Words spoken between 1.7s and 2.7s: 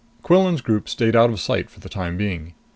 the time being.